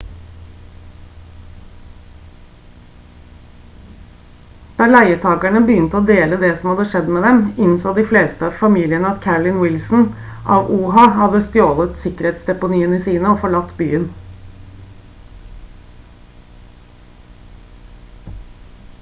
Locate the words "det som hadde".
6.45-6.85